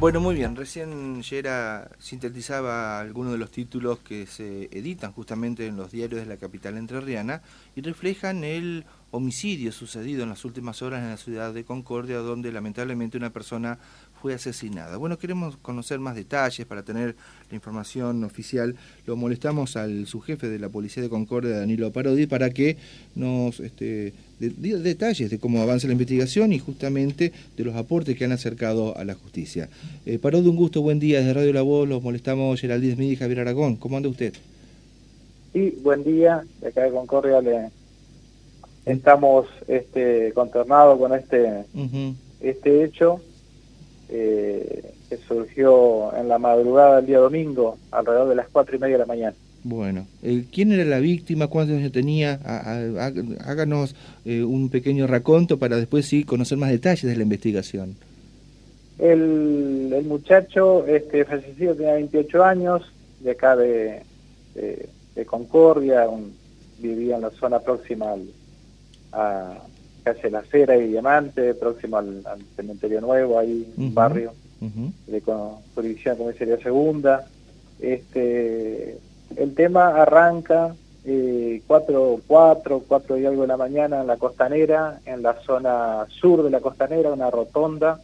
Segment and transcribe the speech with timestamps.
[0.00, 0.54] Bueno, muy bien.
[0.54, 6.26] Recién Yera sintetizaba algunos de los títulos que se editan justamente en los diarios de
[6.26, 7.42] la capital entrerriana
[7.74, 12.52] y reflejan el homicidio sucedido en las últimas horas en la ciudad de Concordia, donde
[12.52, 13.80] lamentablemente una persona
[14.20, 14.96] fue asesinada.
[14.96, 17.14] Bueno, queremos conocer más detalles para tener
[17.50, 18.74] la información oficial.
[19.06, 22.76] Lo molestamos al subjefe de la Policía de Concordia, Danilo Parodi, para que
[23.14, 28.24] nos este, dé detalles de cómo avanza la investigación y justamente de los aportes que
[28.24, 29.68] han acercado a la justicia.
[30.04, 31.18] Eh, Parodi, un gusto, buen día.
[31.20, 33.76] Desde Radio La Voz los molestamos Geraldine Smith y Javier Aragón.
[33.76, 34.34] ¿Cómo anda usted?
[35.52, 36.44] Sí, buen día.
[36.60, 37.70] De acá de Concordia le
[38.84, 41.64] estamos este, conternados con este,
[42.40, 43.20] este hecho
[44.10, 48.94] eh, que surgió en la madrugada del día domingo, alrededor de las cuatro y media
[48.94, 49.36] de la mañana.
[49.64, 51.48] Bueno, eh, ¿quién era la víctima?
[51.48, 52.40] ¿Cuántos años tenía?
[53.44, 53.94] háganos
[54.24, 57.96] eh, un pequeño raconto para después sí conocer más detalles de la investigación.
[58.98, 62.82] El, el muchacho este, fallecido tenía 28 años,
[63.20, 64.02] de acá de,
[64.54, 66.06] de, Concordia,
[66.78, 68.28] vivía en la zona próxima al,
[69.12, 69.58] a
[70.14, 72.22] calle La Cera y Diamante, próximo al,
[72.56, 75.22] cementerio nuevo, ahí un barrio de
[75.74, 77.26] jurisdicción de comisaría segunda.
[77.80, 78.98] Este,
[79.36, 85.00] el tema arranca eh, 4, 4, 4 y algo de la mañana en la costanera,
[85.06, 88.00] en la zona sur de la costanera, una rotonda,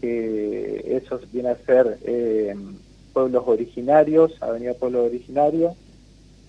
[0.00, 2.54] que eso viene a ser eh,
[3.12, 5.74] pueblos originarios, Avenida Pueblo Originario,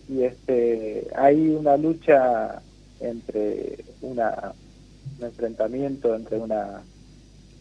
[0.07, 2.61] y este, hay una lucha
[2.99, 4.53] entre una,
[5.19, 6.83] un enfrentamiento entre una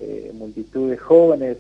[0.01, 1.59] eh, multitud de jóvenes,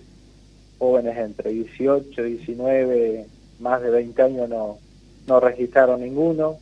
[0.78, 3.26] jóvenes entre 18, 19,
[3.60, 4.78] más de 20 años no,
[5.26, 6.58] no registraron ninguno.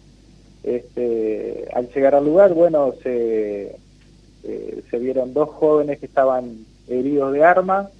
[0.62, 3.76] Este, al llegar al lugar, bueno, se,
[4.44, 7.90] eh, se vieron dos jóvenes que estaban heridos de arma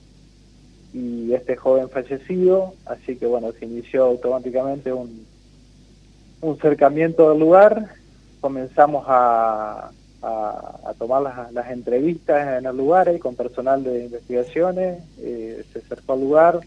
[0.95, 5.27] y este joven fallecido, así que bueno, se inició automáticamente un,
[6.41, 7.89] un cercamiento del lugar
[8.45, 9.91] comenzamos a,
[10.99, 16.21] tomar las, entrevistas en el lugar eh, con personal de investigaciones, eh, se acercó al
[16.21, 16.61] lugar,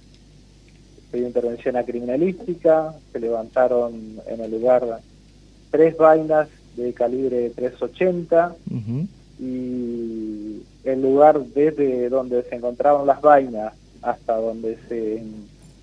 [1.12, 3.94] se dio intervención a criminalística, se levantaron
[4.26, 5.02] en el lugar
[5.70, 8.56] tres vainas de calibre 380
[9.40, 15.22] y el lugar desde donde se encontraban las vainas hasta donde se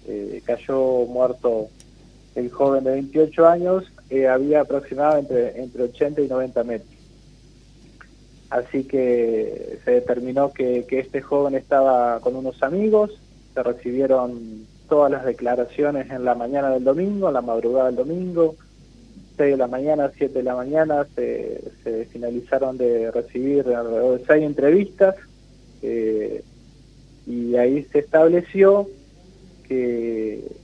[0.08, 1.68] eh, cayó muerto
[2.34, 3.84] el joven de 28 años
[4.14, 6.94] eh, había aproximadamente entre 80 y 90 metros.
[8.50, 13.10] Así que se determinó que, este joven estaba con unos amigos,
[13.52, 18.54] se recibieron todas las declaraciones en la mañana del domingo, en la madrugada del domingo,
[19.36, 24.44] 6 de la mañana, 7 de la mañana, se, finalizaron de recibir alrededor de 6
[24.44, 25.16] entrevistas
[25.82, 26.44] eh,
[27.26, 28.88] y ahí se estableció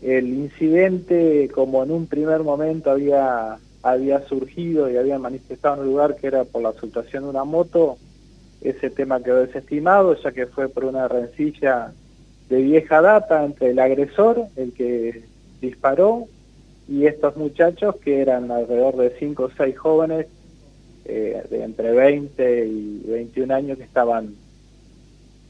[0.02, 5.86] el incidente, como en un primer momento había, había surgido y había manifestado en el
[5.88, 7.96] lugar que era por la situación de una moto,
[8.60, 11.92] ese tema quedó desestimado, ya que fue por una rencilla
[12.48, 15.22] de vieja data entre el agresor, el que
[15.60, 16.26] disparó,
[16.88, 20.26] y estos muchachos que eran alrededor de 5 o 6 jóvenes
[21.04, 24.34] eh, de entre 20 y 21 años que estaban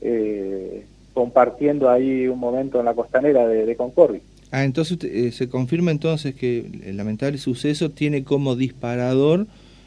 [0.02, 4.20] eh, compartiendo ahí un momento en la costanera de, Concordia.
[4.50, 9.46] Ah, entonces eh, se confirma entonces que el lamentable suceso tiene como disparador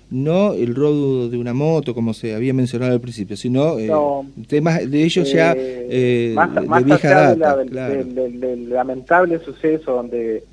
[0.10, 3.92] no el robo de una moto como se había mencionado al principio, sino eh,
[4.48, 10.44] temas de ellos ya eh, más, de vieja data, del, lamentable suceso donde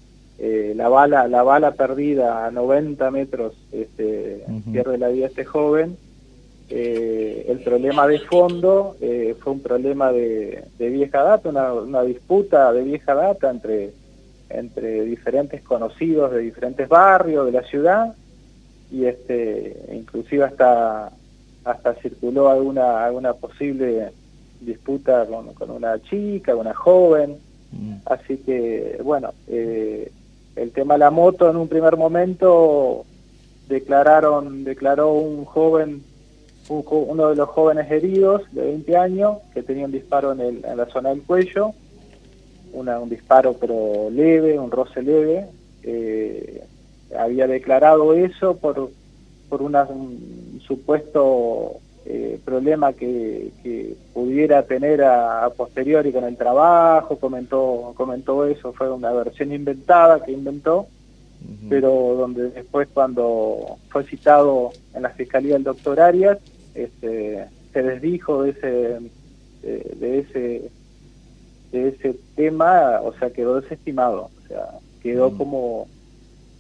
[0.75, 5.97] la bala la bala perdida a 90 metros este, pierde la vida este joven
[6.73, 12.85] eh, el problema de fondo eh, fue un problema de, vieja data, una, disputa de
[12.85, 13.91] vieja data entre,
[14.49, 18.15] entre diferentes conocidos de diferentes barrios de la ciudad
[18.93, 21.11] y este inclusive hasta
[21.65, 24.13] hasta circuló alguna alguna posible
[24.61, 27.37] disputa con, una chica, una joven,
[27.73, 27.95] mm.
[28.07, 30.13] así que bueno, eh,
[30.55, 33.05] el tema de la moto en un primer momento
[33.69, 36.10] declararon declaró un joven
[36.71, 40.77] uno de los jóvenes heridos de 20 años que tenía un disparo en, el, en
[40.77, 41.73] la zona del cuello,
[42.73, 45.47] una, un disparo pero leve, un roce leve.
[45.83, 46.63] Eh,
[47.19, 48.91] había declarado eso por,
[49.49, 53.51] por una, un supuesto eh, problema que,
[54.15, 60.33] pudiera tener a, posteriori con el trabajo, comentó, comentó eso, fue una versión inventada que
[60.33, 60.87] inventó,
[61.69, 66.39] pero donde después cuando fue citado en la Fiscalía el doctor Arias,
[66.85, 68.99] este, se desdijo de ese,
[69.63, 70.71] de, ese
[71.73, 74.67] de ese tema, o sea, quedó desestimado, o sea,
[75.03, 75.37] quedó mm.
[75.37, 75.89] como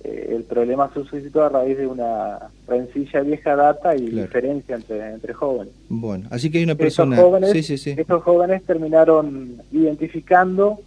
[0.04, 5.34] eh, el problema suscitó a raíz de una rencilla vieja data y diferencia entre, entre
[5.34, 5.74] jóvenes.
[5.88, 7.16] Bueno, así que hay una persona...
[7.16, 10.78] Estos jóvenes, sí, Estos jóvenes terminaron identificando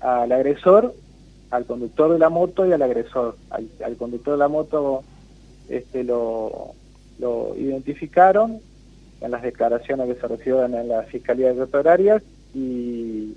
[0.00, 0.94] al agresor,
[1.50, 3.36] al conductor de la moto y al agresor.
[3.50, 5.02] Al, conductor de la moto
[5.68, 6.72] este lo,
[7.18, 8.60] lo identificaron
[9.20, 12.22] en las declaraciones que se recibieron en la Fiscalía de
[12.54, 13.34] y,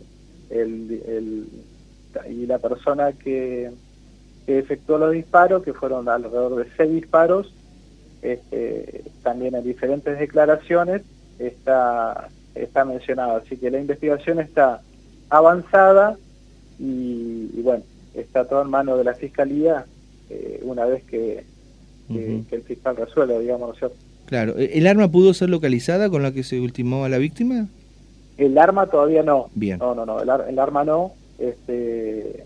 [0.50, 1.48] el,
[2.30, 3.72] y la persona que,
[4.48, 7.52] efectuó los disparos, que fueron alrededor de seis disparos,
[8.22, 11.02] este, también en diferentes declaraciones
[11.40, 13.38] está, está mencionado.
[13.38, 14.82] Así que la investigación está
[15.30, 16.18] avanzada
[16.78, 17.84] y, bueno,
[18.14, 19.86] está todo en manos de la Fiscalía
[20.30, 21.44] eh, una vez que,
[22.10, 23.98] el fiscal resuelva, digamos, ¿no es cierto?
[24.26, 27.68] Claro, ¿el arma pudo ser localizada con la que se ultimó a la víctima?
[28.38, 29.50] El arma todavía no.
[29.54, 29.78] Bien.
[29.80, 31.14] No, no, no, el, arma no.
[31.38, 32.46] Este,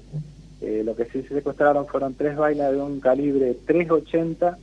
[0.61, 4.57] eh, lo que sí se secuestraron fueron tres vainas de un calibre 380,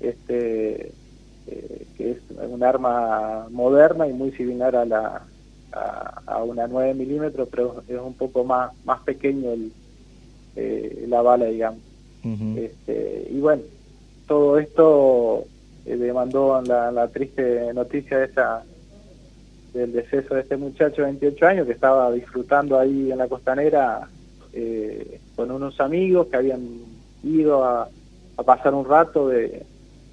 [0.00, 0.92] este,
[1.48, 5.22] eh, que es un arma moderna y muy similar a la
[5.72, 9.72] a, una 9 milímetros, pero es un poco más más pequeño el,
[10.54, 11.80] eh, la bala, digamos.
[12.56, 13.62] este, y bueno,
[14.26, 15.44] todo esto
[15.84, 18.64] demandó la, la triste noticia esa
[19.74, 24.08] del deceso de este muchacho de 28 años que estaba disfrutando ahí en la costanera
[24.52, 26.62] eh, con unos amigos que habían
[27.24, 27.88] ido a,
[28.46, 29.64] pasar un rato de,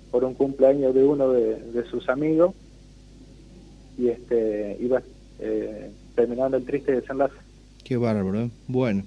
[0.09, 2.53] por un cumpleaños de uno de, sus amigos
[3.97, 5.01] y este iba
[5.39, 7.35] eh, terminando el triste desenlace.
[7.83, 8.49] Qué bárbaro, ¿eh?
[8.67, 9.03] Bueno.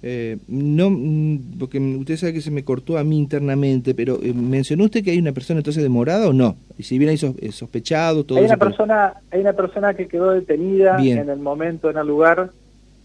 [0.00, 4.32] Eh, no, mm, porque usted sabe que se me cortó a mí internamente, pero eh,
[4.32, 6.56] mencionó usted que hay una persona entonces demorada o no?
[6.78, 10.30] Y si bien hay eh, sospechado, todo hay una persona, hay una persona que quedó
[10.30, 12.50] detenida en el momento, en el lugar,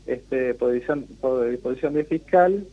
[0.06, 1.06] este, posición,
[1.64, 2.64] posición de fiscal,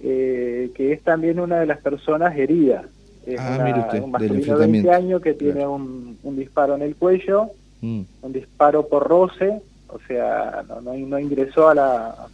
[0.00, 2.86] que es también una de las personas heridas.
[3.26, 6.96] Es ah, mire usted, un masculino de 20 años que tiene un, disparo en el
[6.96, 7.50] cuello,
[7.82, 8.00] mm.
[8.22, 12.28] un disparo por roce, o sea, no, no ingresó a la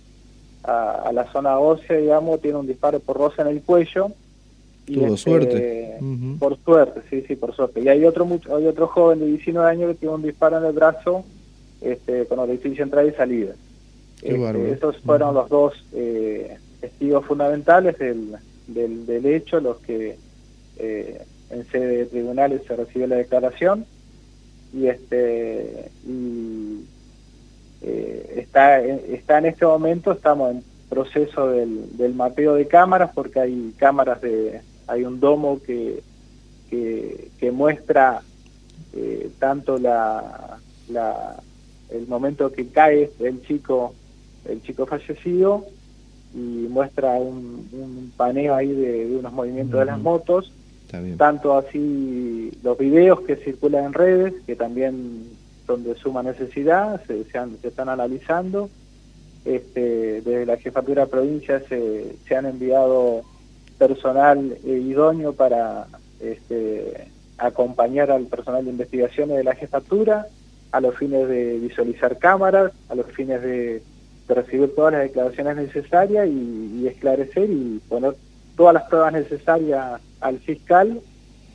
[0.67, 4.09] a, la zona ósea, digamos, tiene un disparo por rosa en el cuello.
[4.87, 5.99] Y Tuvo este, suerte.
[6.39, 7.81] Por suerte, sí, sí, por suerte.
[7.81, 8.27] Y hay otro
[8.57, 11.25] hay otro joven de 19 años que tiene un disparo en el brazo
[11.81, 13.55] este, con orificio entrada y salida.
[14.23, 18.37] Este, esos fueron los dos eh, testigos fundamentales del,
[18.67, 20.17] del, hecho, los que
[20.79, 23.87] eh, en sede de tribunales se recibió la declaración
[24.73, 26.85] y este y
[27.83, 33.41] eh, está, está en este momento, estamos en proceso del, del, mapeo de cámaras porque
[33.41, 36.03] hay cámaras de, hay un domo que,
[36.71, 38.23] que, muestra
[38.95, 40.59] eh, tanto la,
[40.89, 41.37] la,
[41.91, 43.95] el momento que cae el chico,
[44.49, 45.65] el chico fallecido
[46.35, 50.53] y muestra un, un paneo ahí de, unos movimientos de las motos,
[51.17, 55.25] tanto así los videos que circulan en redes, que también
[55.67, 58.71] donde suma necesidad, se, se, están analizando.
[59.45, 63.23] Este, desde la jefatura de provincia se, se han enviado
[63.79, 65.87] personal eh, idóneo para
[66.21, 67.09] este,
[67.39, 70.27] acompañar al personal de investigaciones de la jefatura
[70.73, 73.83] a los fines de visualizar cámaras, a los fines de,
[74.29, 78.15] recibir todas las declaraciones necesarias y, esclarecer y poner
[78.57, 81.01] todas las pruebas necesarias al fiscal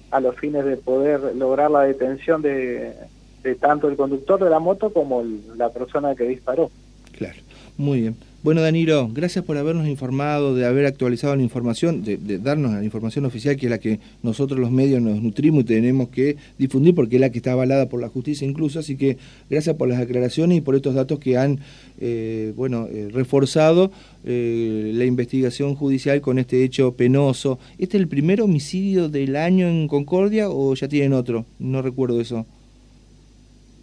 [0.09, 2.93] a los fines de poder lograr la detención de,
[3.43, 5.23] de tanto el conductor de la moto como
[5.55, 6.69] la persona que disparó.
[7.11, 7.37] Claro,
[7.77, 8.15] muy bien.
[8.43, 13.25] Bueno, Danilo, gracias por habernos informado, de haber actualizado la información, de, darnos la información
[13.25, 17.17] oficial que es la que nosotros los medios nos nutrimos y tenemos que difundir porque
[17.17, 18.79] es la que está avalada por la justicia incluso.
[18.79, 21.59] Así que gracias por las aclaraciones y por estos datos que han,
[21.99, 23.91] eh, bueno, eh, reforzado
[24.25, 27.59] eh, la investigación judicial con este hecho penoso.
[27.77, 31.45] ¿Este es el primer homicidio del año en Concordia o ya tienen otro?
[31.59, 32.47] No recuerdo eso.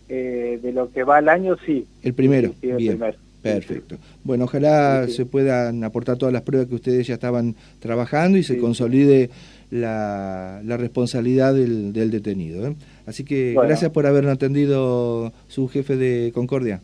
[0.08, 1.86] Eh, de lo que va al año, sí.
[2.02, 2.98] El primero, bien.
[3.42, 3.96] Perfecto.
[4.24, 8.58] Bueno, ojalá se puedan aportar todas las pruebas que ustedes ya estaban trabajando y se
[8.58, 9.30] consolide
[9.70, 12.66] la, la, responsabilidad del, del detenido.
[12.66, 12.74] ¿eh?
[13.06, 16.80] Así que gracias por habernos atendido su jefe de Concordia.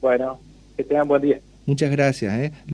[0.00, 0.38] Bueno,
[0.76, 1.40] que tengan buen día.
[1.66, 2.32] Muchas gracias.
[2.38, 2.52] ¿eh?